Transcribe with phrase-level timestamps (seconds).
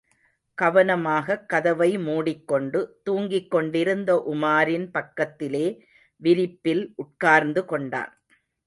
[0.57, 5.65] கவனமாகக் கதவை முடிக் கொண்டு, தூங்கிக் கொண்டிருந்த உமாரின் பக்கத்திலே
[6.21, 8.13] விரிப்பில் உட்கார்ந்து கொண்டான்.